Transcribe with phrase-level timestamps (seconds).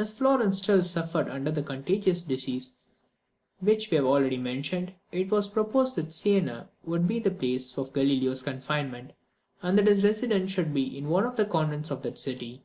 [0.00, 2.74] As Florence still suffered under the contagious disease
[3.60, 7.92] which we have already mentioned, it was proposed that Sienna should be the place of
[7.92, 9.12] Galileo's confinement,
[9.62, 12.64] and that his residence should be in one of the convents of that city.